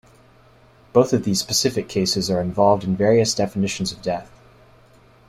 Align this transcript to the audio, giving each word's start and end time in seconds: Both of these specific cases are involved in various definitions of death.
Both 0.93 1.13
of 1.13 1.25
these 1.25 1.39
specific 1.39 1.87
cases 1.87 2.31
are 2.31 2.41
involved 2.41 2.83
in 2.83 2.95
various 2.95 3.35
definitions 3.35 3.91
of 3.91 4.01
death. 4.01 4.31